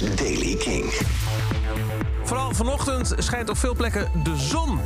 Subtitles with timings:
[0.00, 0.90] Daily King.
[2.26, 4.80] Vooral vanochtend schijnt op veel plekken de zon.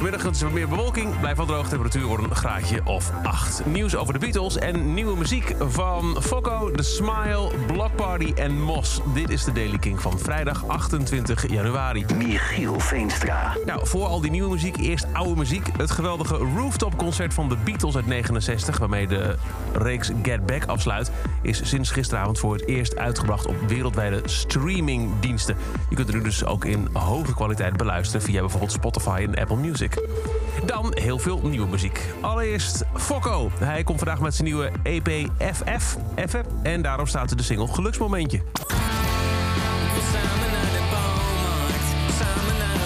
[0.00, 3.66] Vanmiddag is er wat meer bewolking, blijft wel droog, temperatuur wordt een graadje of 8.
[3.66, 9.00] Nieuws over de Beatles en nieuwe muziek van Fokko, The Smile, Block Party en Mos.
[9.14, 12.04] Dit is de Daily King van vrijdag 28 januari.
[12.16, 13.56] Michiel Veenstra.
[13.64, 15.68] Nou, voor al die nieuwe muziek, eerst oude muziek.
[15.76, 18.78] Het geweldige rooftop-concert van de Beatles uit 69...
[18.78, 19.36] waarmee de
[19.72, 21.10] reeks Get Back afsluit...
[21.42, 25.56] is sinds gisteravond voor het eerst uitgebracht op wereldwijde streamingdiensten.
[25.88, 28.22] Je kunt er nu dus ook in hoge kwaliteit beluisteren...
[28.22, 30.02] via bijvoorbeeld Spotify en Apple Music.
[30.66, 32.12] Dan heel veel nieuwe muziek.
[32.20, 33.50] Allereerst Fokko.
[33.58, 35.96] Hij komt vandaag met zijn nieuwe EP FF.
[36.62, 38.42] En daarop staat er de single Geluksmomentje.
[40.12, 42.80] Samen naar de bouwmarkt, samen naar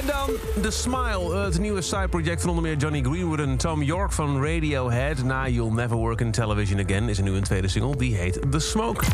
[0.00, 0.30] En dan
[0.62, 5.24] The Smile, het nieuwe side-project van onder meer Johnny Greenwood en Tom York van Radiohead.
[5.24, 8.40] Na You'll Never Work in Television Again is er nu een tweede single, die heet
[8.50, 9.04] The Smoke.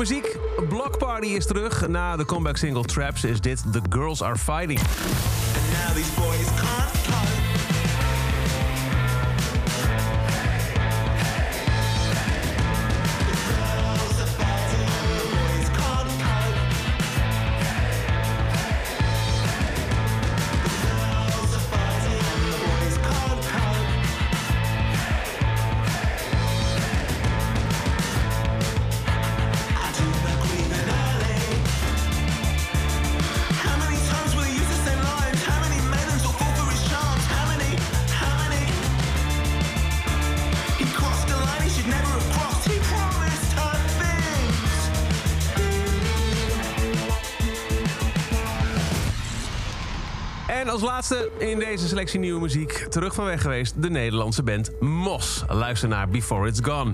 [0.00, 0.38] Muziek.
[0.68, 1.88] Block Party is terug.
[1.88, 4.80] Na de comeback single Traps is dit The Girls Are Fighting.
[50.70, 55.44] Als laatste in deze selectie nieuwe muziek terug van weg geweest de Nederlandse band Mos.
[55.48, 56.92] Luister naar Before It's Gone.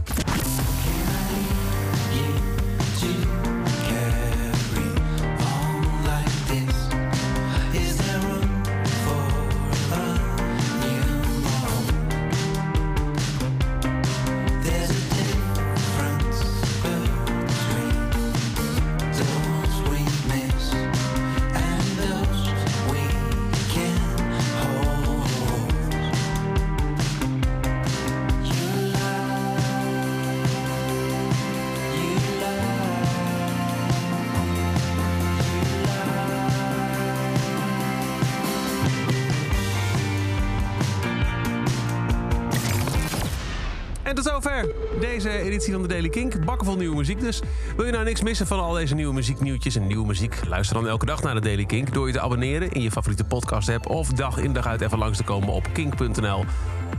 [44.06, 44.69] En tot zover
[45.00, 46.44] deze editie van de Daily Kink.
[46.44, 47.41] Bakken vol nieuwe muziek dus.
[47.77, 50.41] Wil je nou niks missen van al deze nieuwe muzieknieuwtjes en nieuwe muziek?
[50.49, 53.25] Luister dan elke dag naar de Daily Kink door je te abonneren in je favoriete
[53.25, 56.45] podcast app of dag in dag uit even langs te komen op kink.nl.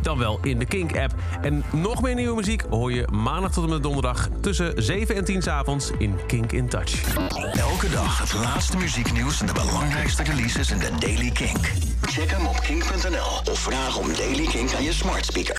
[0.02, 1.14] Dan wel in de Kink-app.
[1.42, 5.26] En nog meer nieuwe muziek hoor je maandag tot en met donderdag tussen 7 en
[5.26, 7.16] 10 s avonds in Kink in Touch.
[7.54, 11.72] Elke dag het laatste muzieknieuws en de belangrijkste releases in de Daily Kink.
[12.02, 15.56] Check hem op kink.nl of vraag om Daily Kink aan je smart speaker.